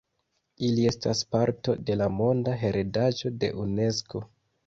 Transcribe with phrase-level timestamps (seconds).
[0.67, 4.23] Ili estas parto de la Monda heredaĵo de Unesko.